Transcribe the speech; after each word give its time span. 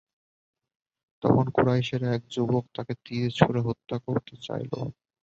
তখন 1.23 1.45
কুরাইশের 1.55 2.01
এক 2.13 2.21
যুবক 2.33 2.65
তাকে 2.75 2.93
তীর 3.05 3.27
ছুঁড়ে 3.37 3.61
হত্যা 3.67 3.95
করতে 4.05 4.33
চাইল। 4.45 4.71